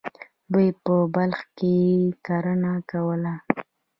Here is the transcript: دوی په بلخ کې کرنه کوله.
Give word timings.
دوی 0.51 0.67
په 0.83 0.95
بلخ 1.15 1.39
کې 1.57 1.75
کرنه 2.25 2.73
کوله. 2.89 3.33